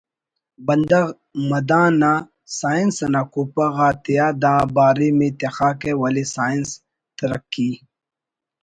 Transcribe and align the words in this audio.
بندغ 0.67 1.05
مدان 1.49 2.01
آ 2.11 2.13
”سائنس“ 2.57 2.95
انا 3.05 3.21
کوپہ 3.33 3.67
غا 3.75 3.89
تیا 4.03 4.25
دا 4.41 4.53
باریم 4.75 5.19
ءِ 5.27 5.29
تخاکہ 5.39 5.91
ولے 6.01 6.23
سائنس…… 6.35 6.69
”ترقی 7.17 7.69